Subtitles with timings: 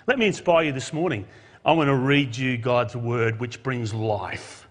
[0.06, 1.27] Let me inspire you this morning.
[1.65, 4.69] I want to read you God's word, which brings life.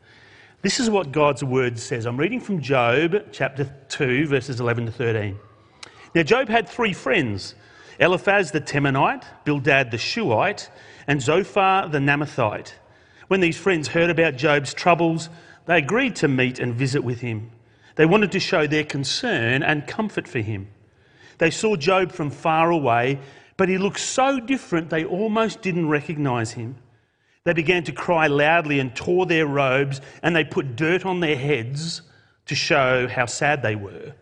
[0.61, 2.05] This is what God's word says.
[2.05, 5.37] I'm reading from Job chapter 2, verses 11 to 13.
[6.13, 7.53] Now, Job had three friends
[7.99, 10.69] Eliphaz the Temanite, Bildad the Shuhite,
[11.05, 12.71] and Zophar the Naamathite.
[13.27, 15.27] When these friends heard about Job's troubles,
[15.65, 17.51] they agreed to meet and visit with him.
[17.95, 20.69] They wanted to show their concern and comfort for him.
[21.39, 23.19] They saw Job from far away
[23.57, 26.75] but he looked so different they almost didn't recognize him.
[27.43, 31.37] They began to cry loudly and tore their robes, and they put dirt on their
[31.37, 32.01] heads
[32.47, 34.13] to show how sad they were.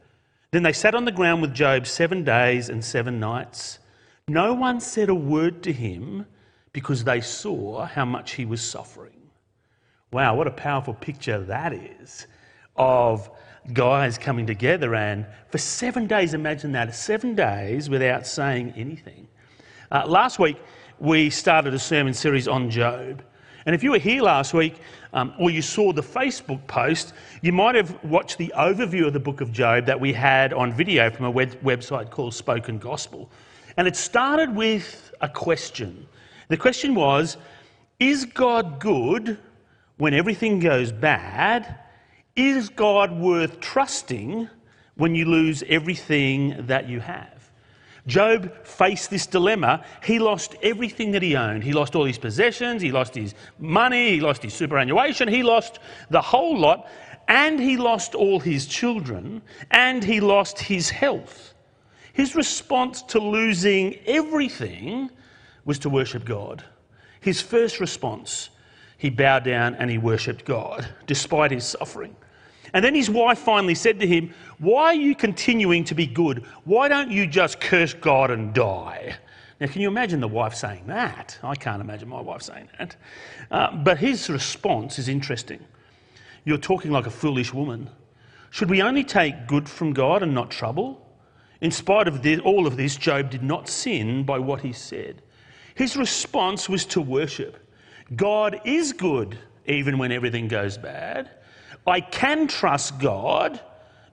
[0.52, 3.80] Then they sat on the ground with Job seven days and seven nights.
[4.28, 6.26] No one said a word to him
[6.74, 9.30] because they saw how much he was suffering.
[10.12, 12.28] Wow, what a powerful picture that is
[12.76, 13.30] of
[13.74, 19.28] guys coming together and for seven days, imagine that, seven days without saying anything.
[19.92, 20.58] Uh, last week,
[21.00, 23.22] we started a sermon series on Job.
[23.66, 24.76] And if you were here last week
[25.14, 29.20] um, or you saw the Facebook post, you might have watched the overview of the
[29.20, 33.30] book of Job that we had on video from a web- website called Spoken Gospel.
[33.78, 36.08] And it started with a question.
[36.48, 37.38] The question was
[38.00, 39.38] Is God good
[39.98, 41.80] when everything goes bad?
[42.36, 44.50] Is God worth trusting
[44.96, 47.52] when you lose everything that you have?
[48.08, 49.86] Job faced this dilemma.
[50.04, 51.64] He lost everything that he owned.
[51.64, 55.80] He lost all his possessions, he lost his money, he lost his superannuation, he lost
[56.10, 56.90] the whole lot,
[57.28, 59.42] and he lost all his children,
[59.72, 61.54] and he lost his health.
[62.14, 65.10] His response to losing everything
[65.66, 66.64] was to worship God.
[67.22, 68.50] His first response,
[68.98, 72.16] he bowed down and he worshipped God despite his suffering.
[72.74, 76.44] And then his wife finally said to him, Why are you continuing to be good?
[76.66, 79.16] Why don't you just curse God and die?
[79.60, 81.38] Now, can you imagine the wife saying that?
[81.44, 82.96] I can't imagine my wife saying that.
[83.52, 85.64] Uh, but his response is interesting.
[86.46, 87.90] You're talking like a foolish woman.
[88.50, 91.00] Should we only take good from God and not trouble?
[91.62, 95.22] In spite of this, all of this, Job did not sin by what he said.
[95.76, 97.58] His response was to worship.
[98.16, 101.30] God is good even when everything goes bad.
[101.86, 103.60] I can trust God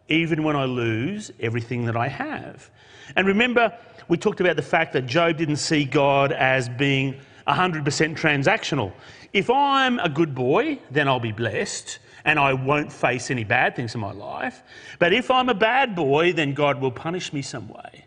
[0.08, 2.70] even when I lose everything that I have.
[3.16, 3.72] And remember,
[4.08, 7.14] we talked about the fact that Job didn't see God as being
[7.46, 7.84] 100%
[8.16, 8.92] transactional.
[9.32, 13.76] If I'm a good boy, then I'll be blessed and I won't face any bad
[13.76, 14.62] things in my life.
[14.98, 18.04] But if I'm a bad boy, then God will punish me some way.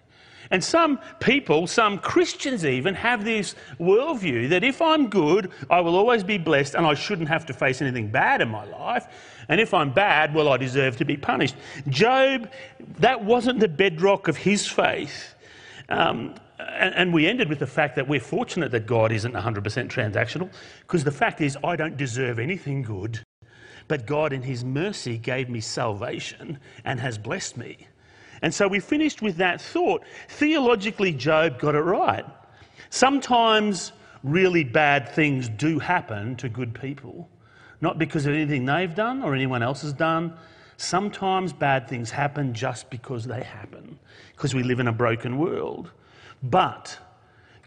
[0.51, 5.95] And some people, some Christians even, have this worldview that if I'm good, I will
[5.95, 9.07] always be blessed and I shouldn't have to face anything bad in my life.
[9.49, 11.55] And if I'm bad, well, I deserve to be punished.
[11.89, 12.49] Job,
[12.99, 15.35] that wasn't the bedrock of his faith.
[15.89, 19.63] Um, and, and we ended with the fact that we're fortunate that God isn't 100%
[19.89, 20.49] transactional,
[20.81, 23.19] because the fact is, I don't deserve anything good.
[23.87, 27.87] But God, in His mercy, gave me salvation and has blessed me.
[28.41, 30.03] And so we finished with that thought.
[30.29, 32.25] Theologically, Job got it right.
[32.89, 33.91] Sometimes
[34.23, 37.29] really bad things do happen to good people
[37.83, 40.33] not because of anything they've done or anyone else has done.
[40.77, 43.99] Sometimes bad things happen just because they happen,
[44.31, 45.91] because we live in a broken world.
[46.41, 46.97] But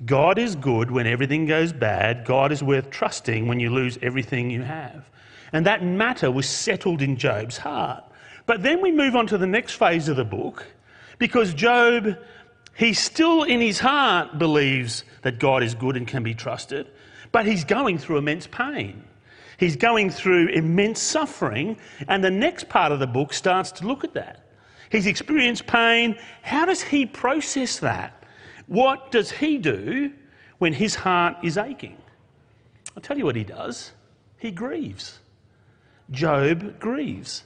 [0.06, 2.24] God is good when everything goes bad.
[2.24, 5.04] God is worth trusting when you lose everything you have.
[5.52, 8.02] And that matter was settled in Job's heart.
[8.46, 10.66] But then we move on to the next phase of the book
[11.18, 12.16] because Job,
[12.74, 16.90] he still in his heart believes that God is good and can be trusted,
[17.32, 19.04] but he's going through immense pain.
[19.58, 24.04] He's going through immense suffering, and the next part of the book starts to look
[24.04, 24.46] at that.
[24.90, 26.16] He's experienced pain.
[26.42, 28.24] How does he process that?
[28.66, 30.12] What does he do
[30.58, 31.96] when his heart is aching?
[32.96, 33.92] I'll tell you what he does
[34.38, 35.18] he grieves.
[36.10, 37.44] Job grieves.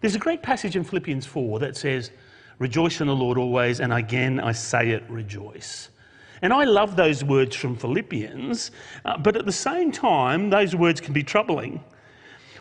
[0.00, 2.10] There's a great passage in Philippians 4 that says,
[2.58, 5.90] Rejoice in the Lord always, and again I say it, rejoice.
[6.42, 8.70] And I love those words from Philippians,
[9.04, 11.82] uh, but at the same time, those words can be troubling.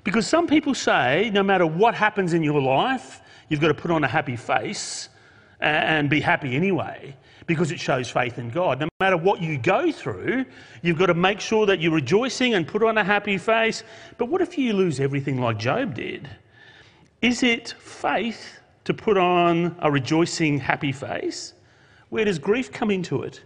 [0.04, 3.92] Because some people say no matter what happens in your life, you've got to put
[3.92, 5.10] on a happy face.
[5.60, 7.16] and be happy anyway
[7.48, 8.80] because it shows faith in God.
[8.80, 10.46] No matter what you go through,
[10.82, 13.84] you've got to make sure that you're rejoicing and put on a happy face.
[14.18, 16.30] But what if you lose everything like Job did?
[17.22, 21.54] Is it faith to put on a rejoicing, happy face?
[22.10, 23.42] Where does grief come into it?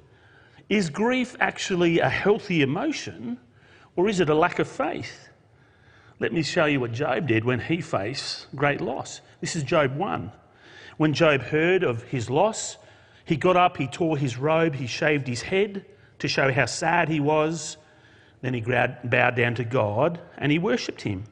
[0.69, 3.39] Is grief actually a healthy emotion
[3.95, 5.30] or is it a lack of faith?
[6.19, 9.21] Let me show you what Job did when he faced great loss.
[9.42, 10.31] This is Job 1.
[10.98, 12.77] When Job heard of his loss,
[13.25, 15.86] he got up, he tore his robe, he shaved his head
[16.19, 17.77] to show how sad he was.
[18.42, 21.24] Then he bowed down to God and he worshipped him.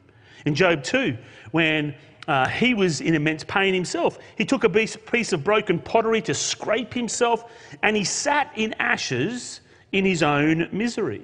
[0.46, 1.16] In Job 2,
[1.52, 1.94] when
[2.28, 6.20] uh, he was in immense pain himself, he took a piece, piece of broken pottery
[6.22, 7.50] to scrape himself
[7.82, 9.60] and he sat in ashes
[9.92, 11.22] in his own misery.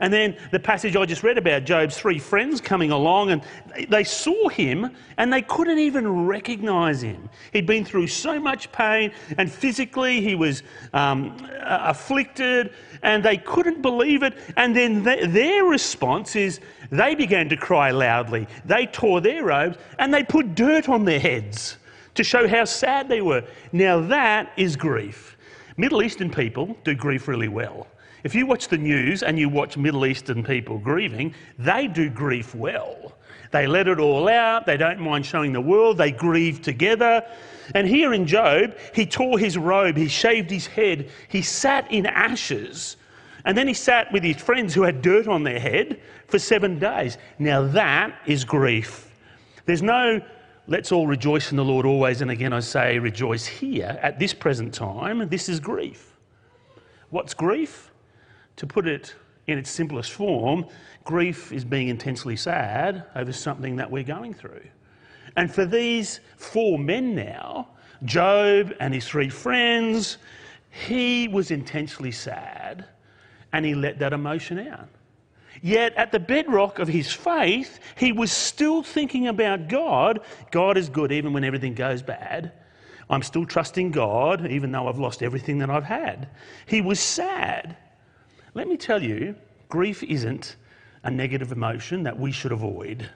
[0.00, 3.42] And then the passage I just read about Job's three friends coming along and
[3.88, 7.28] they saw him and they couldn't even recognize him.
[7.52, 10.62] He'd been through so much pain and physically he was
[10.92, 14.34] um, afflicted and they couldn't believe it.
[14.56, 18.46] And then th- their response is they began to cry loudly.
[18.64, 21.76] They tore their robes and they put dirt on their heads
[22.14, 23.44] to show how sad they were.
[23.72, 25.36] Now that is grief.
[25.76, 27.88] Middle Eastern people do grief really well.
[28.24, 32.54] If you watch the news and you watch Middle Eastern people grieving, they do grief
[32.54, 33.12] well.
[33.50, 37.22] They let it all out, they don't mind showing the world, they grieve together.
[37.74, 42.06] And here in Job, he tore his robe, he shaved his head, he sat in
[42.06, 42.96] ashes,
[43.44, 46.78] and then he sat with his friends who had dirt on their head for seven
[46.78, 47.18] days.
[47.38, 49.12] Now that is grief.
[49.66, 50.22] There's no
[50.66, 54.32] let's all rejoice in the Lord always, and again I say rejoice here at this
[54.32, 55.28] present time.
[55.28, 56.16] This is grief.
[57.10, 57.83] What's grief?
[58.56, 59.14] To put it
[59.46, 60.66] in its simplest form,
[61.04, 64.62] grief is being intensely sad over something that we're going through.
[65.36, 67.68] And for these four men now,
[68.04, 70.18] Job and his three friends,
[70.70, 72.86] he was intensely sad
[73.52, 74.88] and he let that emotion out.
[75.62, 80.20] Yet at the bedrock of his faith, he was still thinking about God.
[80.50, 82.52] God is good even when everything goes bad.
[83.08, 86.28] I'm still trusting God even though I've lost everything that I've had.
[86.66, 87.76] He was sad.
[88.54, 89.34] Let me tell you,
[89.68, 90.56] grief isn't
[91.02, 93.10] a negative emotion that we should avoid.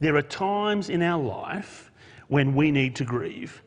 [0.00, 1.92] There are times in our life
[2.28, 3.62] when we need to grieve.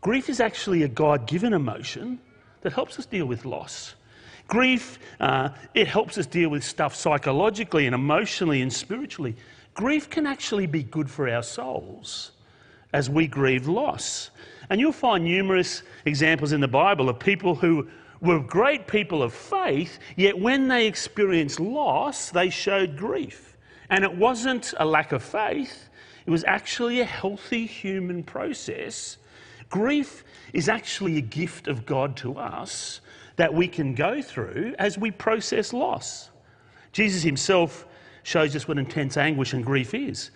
[0.00, 2.18] Grief is actually a God given emotion
[2.62, 3.94] that helps us deal with loss.
[4.48, 9.36] Grief, uh, it helps us deal with stuff psychologically and emotionally and spiritually.
[9.74, 12.32] Grief can actually be good for our souls
[12.92, 14.30] as we grieve loss.
[14.70, 17.88] And you'll find numerous examples in the Bible of people who
[18.20, 23.56] were great people of faith, yet when they experienced loss, they showed grief.
[23.88, 25.88] And it wasn't a lack of faith,
[26.26, 29.16] it was actually a healthy human process.
[29.68, 33.00] Grief is actually a gift of God to us
[33.36, 36.30] that we can go through as we process loss.
[36.92, 37.86] Jesus himself
[38.22, 40.30] shows us what intense anguish and grief is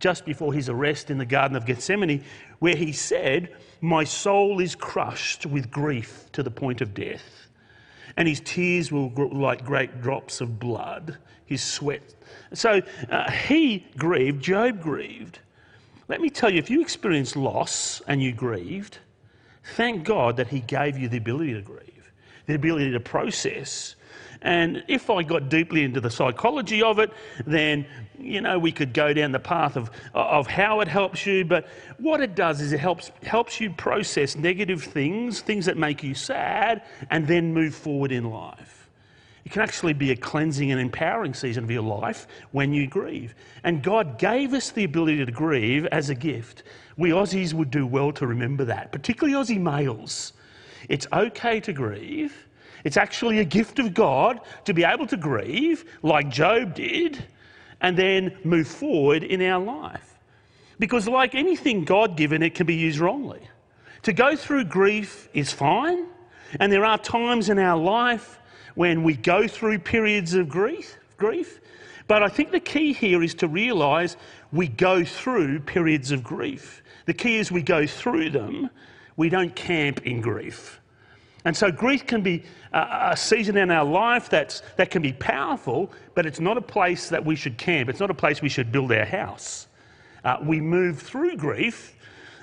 [0.00, 2.24] just before his arrest in the Garden of Gethsemane,
[2.60, 7.48] where he said, My soul is crushed with grief to the point of death,
[8.16, 12.14] and his tears will grow like great drops of blood, his sweat.
[12.54, 12.80] So
[13.10, 15.40] uh, he grieved, Job grieved.
[16.06, 18.98] Let me tell you, if you experience loss and you grieved,
[19.76, 22.12] thank God that he gave you the ability to grieve,
[22.46, 23.96] the ability to process
[24.42, 27.12] and if I got deeply into the psychology of it,
[27.46, 27.86] then,
[28.18, 31.44] you know, we could go down the path of, of how it helps you.
[31.44, 31.68] But
[31.98, 36.14] what it does is it helps, helps you process negative things, things that make you
[36.14, 38.88] sad, and then move forward in life.
[39.44, 43.34] It can actually be a cleansing and empowering season of your life when you grieve.
[43.64, 46.62] And God gave us the ability to grieve as a gift.
[46.96, 50.34] We Aussies would do well to remember that, particularly Aussie males.
[50.88, 52.46] It's okay to grieve.
[52.84, 57.24] It's actually a gift of God to be able to grieve like Job did
[57.80, 60.18] and then move forward in our life.
[60.78, 63.40] Because, like anything God given, it can be used wrongly.
[64.02, 66.06] To go through grief is fine,
[66.58, 68.40] and there are times in our life
[68.74, 71.60] when we go through periods of grief, grief.
[72.06, 74.16] But I think the key here is to realize
[74.52, 76.82] we go through periods of grief.
[77.04, 78.70] The key is we go through them,
[79.16, 80.79] we don't camp in grief.
[81.44, 82.42] And so grief can be
[82.72, 87.08] a season in our life that's, that can be powerful, but it's not a place
[87.08, 87.88] that we should camp.
[87.88, 89.66] It's not a place we should build our house.
[90.24, 91.96] Uh, we move through grief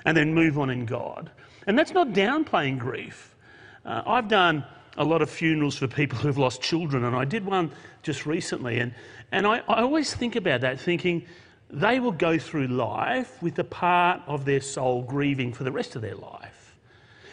[0.04, 1.30] and then move on in God.
[1.66, 3.36] And that's not downplaying grief.
[3.84, 4.64] Uh, I've done
[4.96, 7.70] a lot of funerals for people who've lost children, and I did one
[8.02, 8.80] just recently.
[8.80, 8.94] And,
[9.30, 11.24] and I, I always think about that, thinking
[11.70, 15.94] they will go through life with a part of their soul grieving for the rest
[15.94, 16.57] of their life.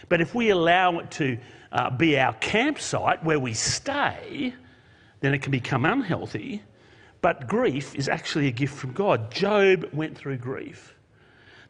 [0.09, 1.37] But if we allow it to
[1.71, 4.53] uh, be our campsite where we stay,
[5.21, 6.61] then it can become unhealthy.
[7.21, 9.31] But grief is actually a gift from God.
[9.31, 10.95] Job went through grief.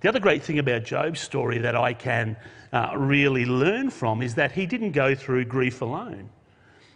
[0.01, 2.35] The other great thing about Job's story that I can
[2.73, 6.29] uh, really learn from is that he didn't go through grief alone.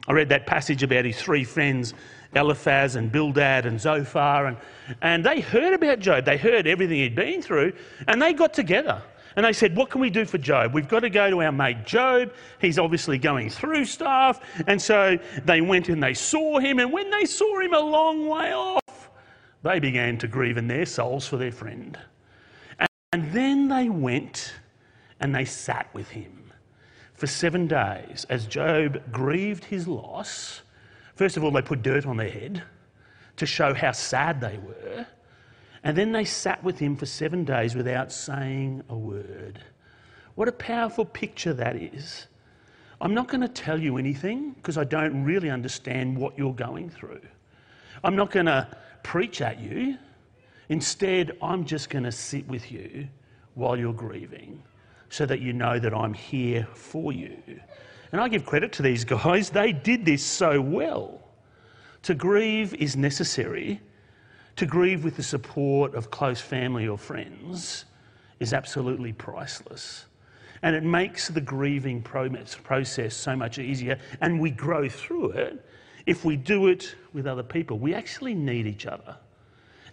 [0.07, 1.93] I read that passage about his three friends,
[2.35, 4.57] Eliphaz and Bildad and Zophar, and,
[5.01, 6.25] and they heard about Job.
[6.25, 7.73] They heard everything he'd been through,
[8.07, 9.01] and they got together.
[9.35, 10.73] And they said, What can we do for Job?
[10.73, 12.33] We've got to go to our mate Job.
[12.59, 14.41] He's obviously going through stuff.
[14.67, 16.79] And so they went and they saw him.
[16.79, 19.11] And when they saw him a long way off,
[19.63, 21.97] they began to grieve in their souls for their friend.
[23.11, 24.53] And then they went
[25.19, 26.53] and they sat with him
[27.13, 30.61] for seven days as Job grieved his loss.
[31.15, 32.63] First of all, they put dirt on their head
[33.35, 35.05] to show how sad they were.
[35.83, 39.63] And then they sat with him for seven days without saying a word.
[40.35, 42.27] What a powerful picture that is.
[43.01, 46.89] I'm not going to tell you anything because I don't really understand what you're going
[46.89, 47.21] through.
[48.03, 48.67] I'm not going to
[49.03, 49.97] preach at you.
[50.67, 53.07] Instead, I'm just going to sit with you
[53.55, 54.61] while you're grieving
[55.09, 57.37] so that you know that I'm here for you.
[58.11, 61.21] And I give credit to these guys, they did this so well.
[62.03, 63.81] To grieve is necessary
[64.59, 67.85] to grieve with the support of close family or friends
[68.41, 70.03] is absolutely priceless.
[70.63, 75.65] And it makes the grieving process so much easier, and we grow through it
[76.05, 77.79] if we do it with other people.
[77.79, 79.15] We actually need each other.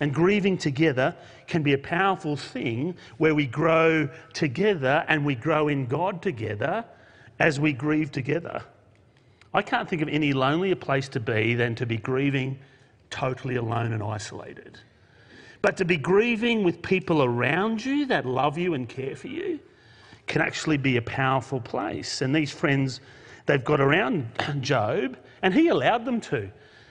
[0.00, 1.14] And grieving together
[1.46, 6.84] can be a powerful thing where we grow together and we grow in God together
[7.38, 8.64] as we grieve together.
[9.54, 12.58] I can't think of any lonelier place to be than to be grieving
[13.10, 14.78] totally alone and isolated.
[15.62, 19.58] But to be grieving with people around you that love you and care for you
[20.26, 22.20] can actually be a powerful place.
[22.20, 23.00] And these friends,
[23.46, 24.28] they've got around
[24.60, 26.50] Job, and he allowed them to,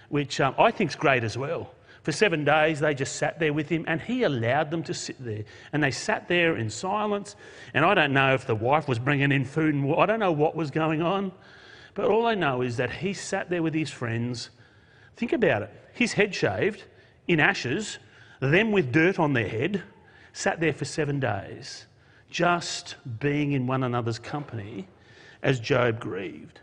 [0.10, 1.72] which um, I think is great as well.
[2.04, 5.16] For seven days, they just sat there with him, and he allowed them to sit
[5.20, 5.44] there.
[5.74, 7.36] And they sat there in silence.
[7.74, 10.32] And I don't know if the wife was bringing in food and I don't know
[10.32, 11.32] what was going on.
[11.96, 14.52] But all I know is that he sat there with his friends.
[15.16, 16.84] Think about it his head shaved,
[17.28, 18.00] in ashes,
[18.42, 19.82] them with dirt on their head,
[20.34, 21.86] sat there for seven days,
[22.30, 24.88] just being in one another's company
[25.42, 26.60] as Job grieved.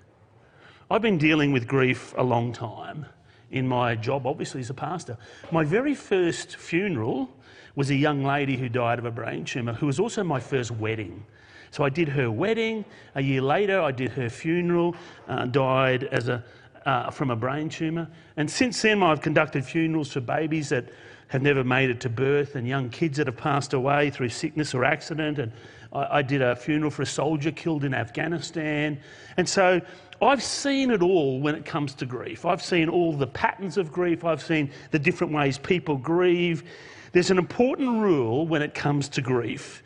[0.90, 3.06] I've been dealing with grief a long time
[3.50, 5.16] in my job, obviously, as a pastor.
[5.50, 7.30] My very first funeral
[7.74, 10.70] was a young lady who died of a brain tumour, who was also my first
[10.70, 11.24] wedding.
[11.70, 12.84] So I did her wedding.
[13.14, 14.94] A year later, I did her funeral,
[15.26, 16.44] uh, died as a
[16.86, 18.08] uh, from a brain tumour.
[18.36, 20.86] And since then, I've conducted funerals for babies that
[21.28, 24.74] have never made it to birth and young kids that have passed away through sickness
[24.74, 25.38] or accident.
[25.38, 25.52] And
[25.92, 28.98] I, I did a funeral for a soldier killed in Afghanistan.
[29.36, 29.80] And so
[30.20, 32.44] I've seen it all when it comes to grief.
[32.44, 36.64] I've seen all the patterns of grief, I've seen the different ways people grieve.
[37.12, 39.82] There's an important rule when it comes to grief.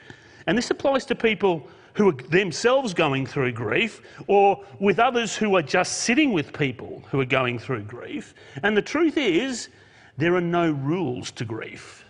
[0.46, 5.56] And this applies to people who are themselves going through grief or with others who
[5.56, 8.34] are just sitting with people who are going through grief.
[8.62, 9.70] And the truth is,
[10.18, 12.04] there are no rules to grief.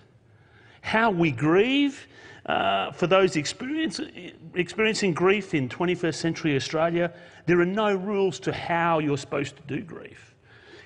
[0.80, 2.06] How we grieve,
[2.46, 7.12] uh, for those experiencing grief in 21st century Australia,
[7.46, 10.34] there are no rules to how you're supposed to do grief.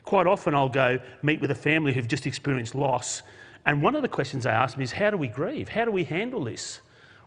[0.05, 3.23] Quite often, I'll go meet with a family who've just experienced loss,
[3.67, 5.69] and one of the questions they ask me is, How do we grieve?
[5.69, 6.81] How do we handle this?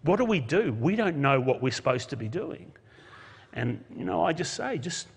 [0.04, 0.74] What do we do?
[0.80, 2.72] We don't know what we're supposed to be doing.
[3.54, 5.08] And, you know, I just say, just,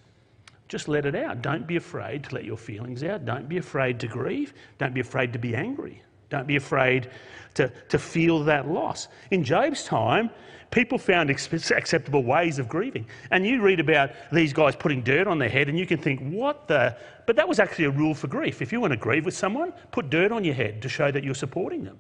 [0.69, 1.43] just let it out.
[1.43, 3.25] Don't be afraid to let your feelings out.
[3.25, 4.55] Don't be afraid to grieve.
[4.79, 6.03] Don't be afraid to be angry.
[6.29, 7.11] Don't be afraid
[7.55, 9.09] to, to feel that loss.
[9.31, 10.31] In Job's time,
[10.71, 13.07] people found acceptable ways of grieving.
[13.31, 16.21] And you read about these guys putting dirt on their head, and you can think,
[16.21, 16.97] what the?
[17.27, 18.63] But that was actually a rule for grief.
[18.63, 21.25] If you want to grieve with someone, put dirt on your head to show that
[21.25, 21.99] you're supporting them.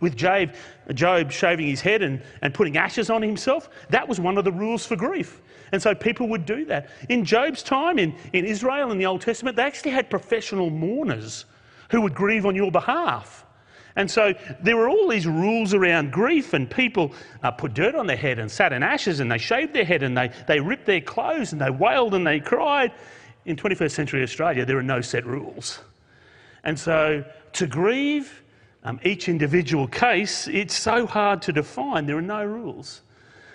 [0.00, 0.54] With Job,
[0.94, 4.52] Job shaving his head and, and putting ashes on himself, that was one of the
[4.52, 5.40] rules for grief.
[5.72, 6.90] And so people would do that.
[7.08, 11.44] In Job's time in, in Israel in the Old Testament, they actually had professional mourners
[11.90, 13.44] who would grieve on your behalf.
[13.98, 17.12] And so there were all these rules around grief, and people
[17.42, 20.04] uh, put dirt on their head and sat in ashes, and they shaved their head,
[20.04, 22.92] and they, they ripped their clothes, and they wailed and they cried.
[23.44, 25.80] In 21st century Australia, there are no set rules.
[26.62, 27.24] And so
[27.54, 28.44] to grieve
[28.84, 32.06] um, each individual case, it's so hard to define.
[32.06, 33.00] There are no rules.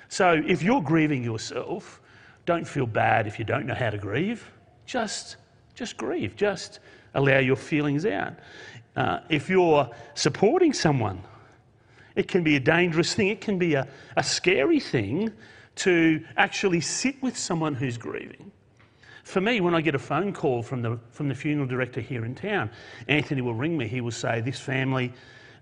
[0.10, 2.02] So if you're grieving yourself,
[2.46, 4.52] don't feel bad if you don't know how to grieve.
[4.86, 5.38] Just,
[5.74, 6.36] just grieve.
[6.36, 6.82] Just
[7.14, 8.34] allow your feelings out.
[8.96, 11.22] Uh, if you're supporting someone,
[12.16, 15.32] it can be a dangerous thing, it can be a, a scary thing
[15.76, 18.52] to actually sit with someone who's grieving.
[19.24, 22.26] For me, when I get a phone call from the, from the funeral director here
[22.26, 22.70] in town,
[23.08, 23.88] Anthony will ring me.
[23.88, 25.14] He will say, This family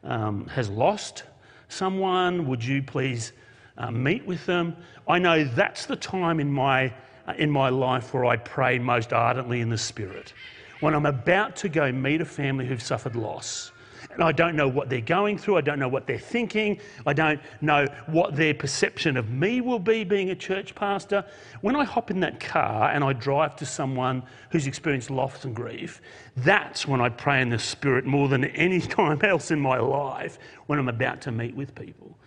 [0.04, 1.24] um, has lost
[1.70, 2.48] someone.
[2.48, 3.34] Would you please
[3.78, 4.76] uh, meet with them?
[5.08, 6.94] I know that's the time in my,
[7.28, 10.34] uh, in my life where I pray most ardently in the Spirit.
[10.82, 13.72] When I'm about to go meet a family who've suffered loss
[14.14, 15.58] and I don't know what they're going through.
[15.58, 16.80] I don't know what they're thinking.
[17.06, 21.24] I don't know what their perception of me will be being a church pastor.
[21.62, 25.56] When I hop in that car and I drive to someone who's experienced loss and
[25.56, 26.02] grief,
[26.38, 30.40] that's when I pray in the Spirit more than any time else in my life
[30.68, 32.18] when I'm about to meet with people.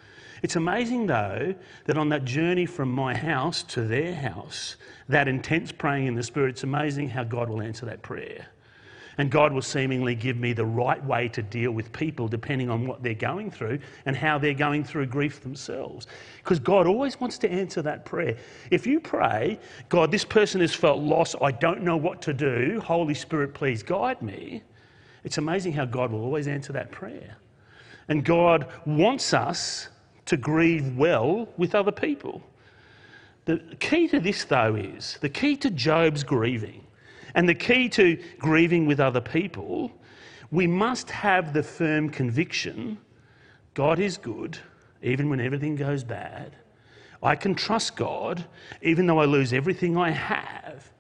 [0.45, 1.55] It's amazing, though,
[1.87, 4.77] that on that journey from my house to their house,
[5.09, 8.49] that intense praying in the Spirit, it's amazing how God will answer that prayer.
[9.17, 12.87] And God will seemingly give me the right way to deal with people depending on
[12.87, 16.09] what they're going through and how they're going through grief themselves.
[16.43, 18.37] Because God always wants to answer that prayer.
[18.71, 19.59] If you pray,
[19.89, 23.83] God, this person has felt loss, I don't know what to do, Holy Spirit, please
[23.83, 24.63] guide me,
[25.23, 27.39] it's amazing how God will always answer that prayer.
[28.09, 29.89] And God wants us
[30.27, 32.43] to grieve well with other people.
[33.45, 36.85] The key to this, though, is the key to Job's grieving
[37.35, 39.91] and the key to grieving with other people,
[40.51, 42.99] we must have the firm conviction
[43.75, 44.57] God is good,
[45.03, 46.55] even when everything goes bad.
[47.25, 48.45] I can trust God,
[48.83, 50.93] even though I lose everything I have.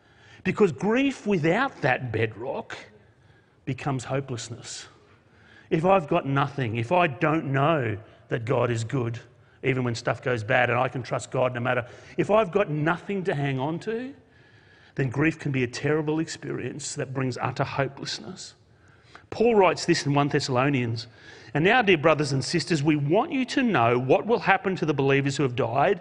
[0.43, 2.77] Because grief without that bedrock
[3.65, 4.87] becomes hopelessness.
[5.71, 7.97] If I've got nothing, if I don't know
[8.29, 9.19] that God is good,
[9.63, 12.71] even when stuff goes bad, and I can trust God no matter, if I've got
[12.71, 14.15] nothing to hang on to,
[14.95, 18.55] then grief can be a terrible experience that brings utter hopelessness.
[19.31, 21.09] Paul writes this in 1 Thessalonians.
[21.55, 24.87] And now, dear brothers and sisters, we want you to know what will happen to
[24.87, 26.01] the believers who have died,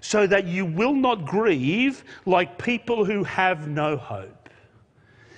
[0.00, 4.50] so that you will not grieve like people who have no hope.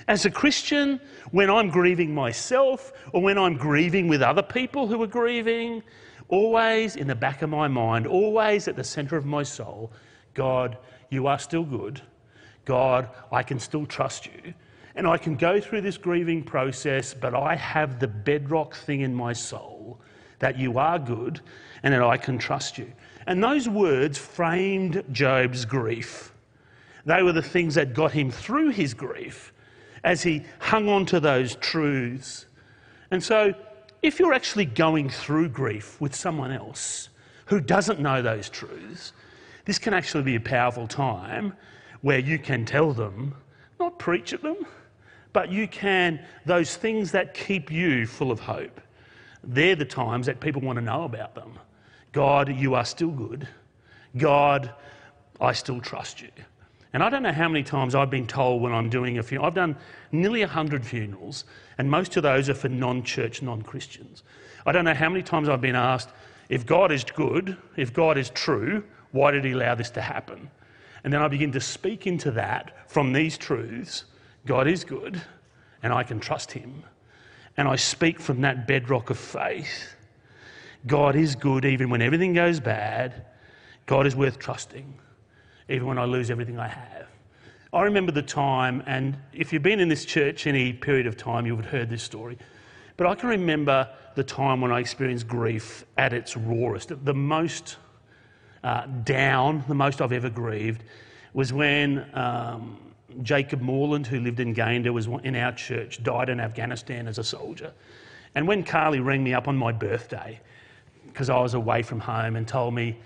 [0.09, 5.01] As a Christian, when I'm grieving myself or when I'm grieving with other people who
[5.03, 5.83] are grieving,
[6.29, 9.93] always in the back of my mind, always at the centre of my soul,
[10.35, 10.77] God,
[11.11, 12.03] you are still good
[12.67, 14.53] God, I can still trust you.
[14.95, 19.15] And I can go through this grieving process, but I have the bedrock thing in
[19.15, 20.01] my soul
[20.39, 21.41] that you are good
[21.83, 22.93] and that I can trust you.
[23.27, 26.33] And those words framed Job's grief.
[27.07, 29.53] They were the things that got him through his grief
[30.03, 32.47] as he hung on to those truths.
[33.11, 33.55] And so,
[34.03, 37.09] if you're actually going through grief with someone else
[37.47, 39.13] who doesn't know those truths,
[39.65, 41.53] this can actually be a powerful time
[42.03, 43.35] where you can tell them,
[43.81, 44.57] not preach at them,
[45.33, 48.81] but you can, those things that keep you full of hope.
[49.45, 51.59] They're the times that people want to know about them.
[52.13, 53.47] God, you are still good.
[54.17, 54.73] God,
[55.41, 56.31] I still trust you.
[56.93, 59.47] And I don't know how many times I've been told when I'm doing a funeral,
[59.47, 59.77] I've done
[60.13, 61.45] nearly 100 funerals,
[61.79, 64.23] and most of those are for non church, non Christians.
[64.65, 66.11] I don't know how many times I've been asked,
[66.49, 70.51] if God is good, if God is true, why did he allow this to happen?
[71.05, 74.05] And then I begin to speak into that from these truths
[74.47, 75.21] God is good,
[75.83, 76.85] and I can trust Him.
[77.57, 79.95] And I speak from that bedrock of faith.
[80.87, 83.27] God is good even when everything goes bad.
[83.87, 84.95] God is worth trusting,
[85.69, 87.07] even when I lose everything I have.
[87.73, 91.47] I remember the time, and if you've been in this church any period of time,
[91.47, 92.39] you would have heard this story.
[92.97, 97.77] But I can remember the time when I experienced grief at its rawest, the most
[98.65, 100.85] uh, down, the most I've ever grieved,
[101.35, 102.79] was when um,
[103.23, 107.25] Jacob Moerland, who lived in Gayndah, was in our church, died in Afghanistan as a
[107.25, 107.73] soldier.
[108.35, 110.41] And when Carly rang me up on my birthday,
[111.07, 112.99] because I was away from home, and told me,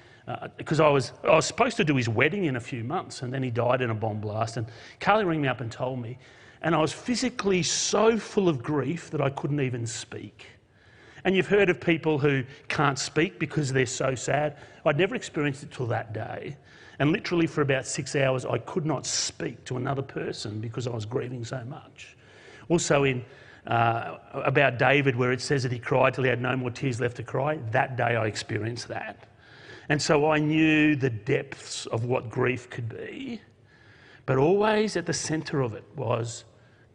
[0.57, 3.23] because uh, I, was, I was supposed to do his wedding in a few months,
[3.23, 4.57] and then he died in a bomb blast.
[4.57, 4.67] And
[4.99, 6.19] Carly rang me up and told me,
[6.63, 10.47] and I was physically so full of grief that I couldn't even speak.
[11.25, 14.57] And you've heard of people who can't speak because they're so sad.
[14.85, 16.57] I'd never experienced it till that day.
[16.99, 20.91] And literally, for about six hours, I could not speak to another person because I
[20.91, 22.17] was grieving so much.
[22.69, 23.25] Also, in
[23.67, 27.01] uh, about David, where it says that he cried till he had no more tears
[27.01, 29.27] left to cry, that day I experienced that.
[29.91, 33.41] And so I knew the depths of what grief could be.
[34.25, 36.45] But always at the centre of it was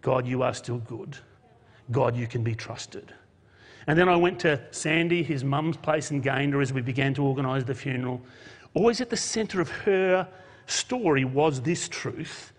[0.02, 1.18] God, you are still good.
[1.92, 3.14] God, you can be trusted.
[3.88, 7.24] And then I went to Sandy, his mum's place in Gayndah, as we began to
[7.26, 8.22] organise the funeral.
[8.74, 10.26] Always at the centre of her
[10.66, 12.54] story was this truth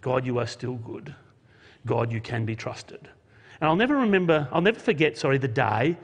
[0.00, 1.12] God, you are still good.
[1.86, 3.08] God, you can be trusted.
[3.60, 5.96] And I'll never remember, I'll never forget, sorry, the day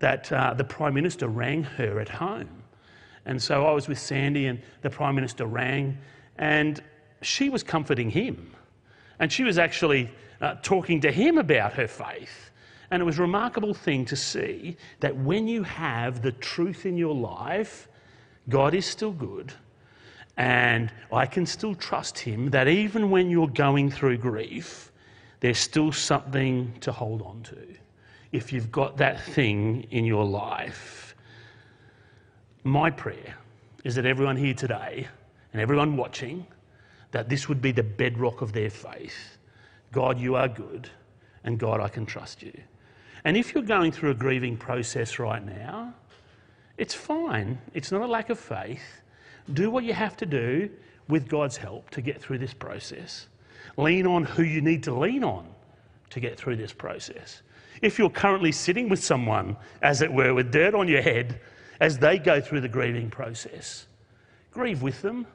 [0.00, 2.63] that uh, the Prime Minister rang her at home
[3.26, 5.98] And so I was with Sandy, and the Prime Minister rang,
[6.38, 6.82] and
[7.22, 8.54] she was comforting him.
[9.18, 10.10] And she was actually
[10.40, 12.50] uh, talking to him about her faith.
[12.90, 16.96] And it was a remarkable thing to see that when you have the truth in
[16.96, 17.88] your life,
[18.48, 19.52] God is still good.
[20.36, 24.90] And I can still trust Him that even when you're going through grief,
[25.40, 27.56] there's still something to hold on to.
[28.32, 31.13] If you've got that thing in your life,
[32.64, 33.36] my prayer
[33.84, 35.06] is that everyone here today
[35.52, 36.46] and everyone watching,
[37.12, 39.36] that this would be the bedrock of their faith.
[39.92, 40.88] God, you are good,
[41.44, 42.52] and God, I can trust you.
[43.24, 45.94] And if you're going through a grieving process right now,
[46.76, 47.58] it's fine.
[47.74, 49.02] It's not a lack of faith.
[49.52, 50.70] Do what you have to do
[51.08, 53.28] with God's help to get through this process.
[53.76, 55.46] Lean on who you need to lean on
[56.10, 57.42] to get through this process.
[57.82, 61.40] If you're currently sitting with someone, as it were, with dirt on your head
[61.80, 63.86] as they go through the grieving process,
[64.50, 65.26] grieve with them.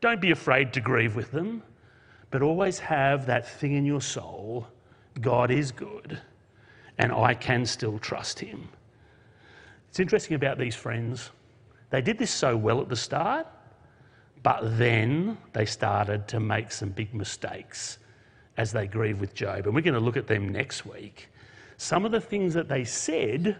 [0.00, 1.62] Don't be afraid to grieve with them,
[2.30, 4.66] but always have that thing in your soul
[5.20, 6.20] God is good,
[6.98, 8.68] and I can still trust Him.
[9.88, 11.30] It's interesting about these friends.
[11.90, 13.46] They did this so well at the start,
[14.42, 17.98] but then they started to make some big mistakes
[18.56, 19.66] as they grieve with Job.
[19.66, 21.28] And we're going to look at them next week.
[21.76, 23.56] Some of the things that they said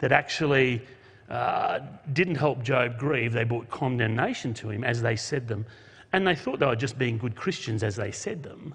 [0.00, 0.82] that actually
[1.30, 1.80] uh,
[2.12, 5.66] didn't help Job grieve, they brought condemnation to him as they said them.
[6.12, 8.74] And they thought they were just being good Christians as they said them.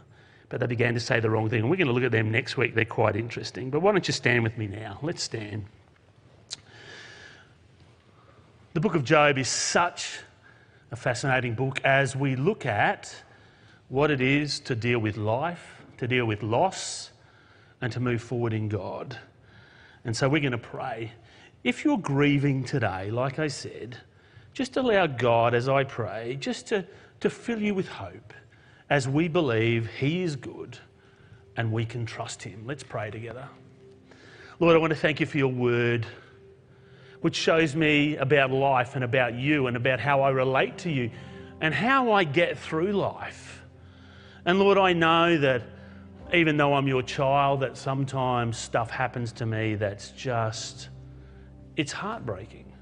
[0.50, 1.62] But they began to say the wrong thing.
[1.62, 2.76] And we're going to look at them next week.
[2.76, 3.72] They're quite interesting.
[3.72, 5.00] But why don't you stand with me now?
[5.02, 5.66] Let's stand.
[8.74, 10.20] The book of Job is such
[10.92, 13.16] a fascinating book as we look at
[13.90, 17.10] what it is to deal with life, to deal with loss,
[17.82, 19.18] and to move forward in God.
[20.06, 21.12] And so we're going to pray.
[21.64, 23.98] If you're grieving today, like I said,
[24.54, 26.86] just allow God, as I pray, just to,
[27.22, 28.34] to fill you with hope
[28.90, 30.78] as we believe He is good
[31.56, 32.64] and we can trust Him.
[32.66, 33.48] Let's pray together.
[34.60, 36.06] Lord, I want to thank you for your word
[37.22, 41.10] which shows me about life and about you and about how I relate to you
[41.62, 43.64] and how I get through life.
[44.46, 45.64] And Lord, I know that
[46.34, 50.90] even though I'm your child, that sometimes stuff happens to me that's just,
[51.76, 52.74] it's heartbreaking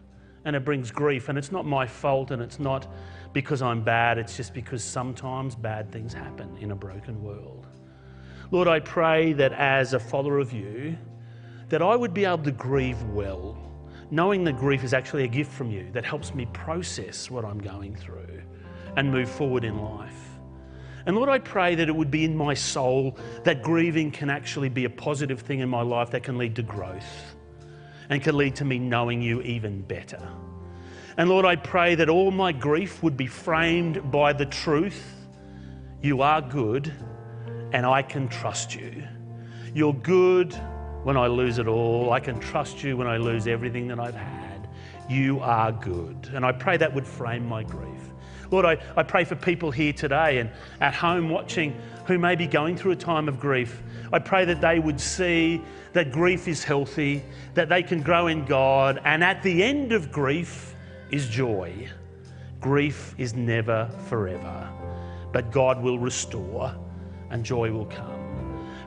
[0.45, 1.29] and it brings grief.
[1.29, 2.87] And it's not my fault and it's not
[3.33, 7.67] because I'm bad, it's just because sometimes bad things happen in a broken world.
[8.51, 10.97] Lord, I pray that as a follower of you,
[11.69, 13.57] that I would be able to grieve well
[14.11, 17.57] knowing that grief is actually a gift from you that helps me process what I'm
[17.57, 18.43] going through
[18.97, 20.27] and move forward in life.
[21.05, 24.69] And Lord, I pray that it would be in my soul that grieving can actually
[24.69, 27.35] be a positive thing in my life that can lead to growth
[28.11, 30.21] and can lead to me knowing you even better.
[31.17, 35.15] And Lord, I pray that all my grief would be framed by the truth
[36.01, 36.91] you are good
[37.73, 39.03] and I can trust you.
[39.73, 40.53] You're good
[41.03, 42.11] when I lose it all.
[42.11, 44.67] I can trust you when I lose everything that I've had.
[45.09, 46.31] You are good.
[46.33, 48.01] And I pray that would frame my grief.
[48.51, 50.49] Lord, I, I pray for people here today and
[50.81, 53.81] at home watching who may be going through a time of grief.
[54.11, 55.61] I pray that they would see
[55.93, 60.11] that grief is healthy, that they can grow in God, and at the end of
[60.11, 60.75] grief
[61.11, 61.89] is joy.
[62.59, 64.69] Grief is never forever,
[65.31, 66.75] but God will restore
[67.29, 68.21] and joy will come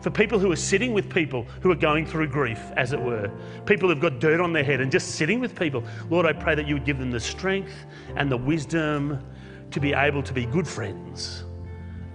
[0.05, 3.31] for people who are sitting with people who are going through grief, as it were,
[3.65, 5.83] people who've got dirt on their head and just sitting with people.
[6.11, 7.73] Lord, I pray that you would give them the strength
[8.15, 9.25] and the wisdom
[9.75, 11.43] to be able to be good friends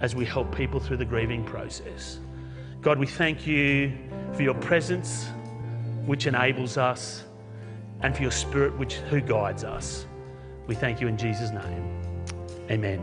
[0.00, 2.18] as we help people through the grieving process.
[2.80, 3.92] God, we thank you
[4.32, 5.28] for your presence,
[6.06, 7.24] which enables us,
[8.00, 10.06] and for your spirit, which who guides us.
[10.68, 12.02] We thank you in Jesus' name.
[12.70, 13.02] Amen.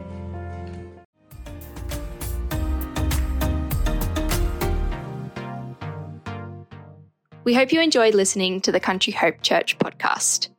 [7.44, 10.50] We hope you enjoyed listening to the Country Hope Church podcast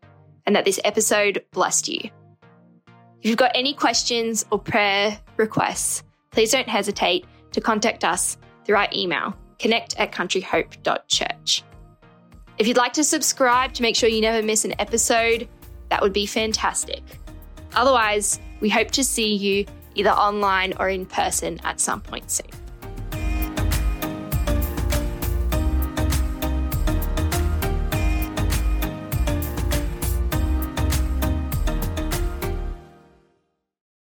[0.46, 2.10] and that this episode blessed you.
[3.20, 8.76] If you've got any questions or prayer requests, please don't hesitate to contact us through
[8.76, 11.64] our email, connect at countryhope.church.
[12.58, 15.48] If you'd like to subscribe to make sure you never miss an episode,
[15.88, 17.02] that would be fantastic.
[17.74, 22.46] Otherwise, we hope to see you either online or in person at some point soon.